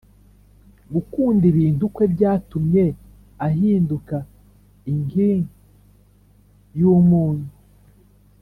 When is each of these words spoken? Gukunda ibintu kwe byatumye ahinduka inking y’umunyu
Gukunda 0.93 1.43
ibintu 1.51 1.83
kwe 1.93 2.05
byatumye 2.13 2.85
ahinduka 3.47 4.15
inking 4.91 5.43
y’umunyu 6.79 7.49